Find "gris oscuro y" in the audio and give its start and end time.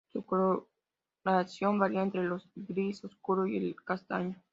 2.55-3.55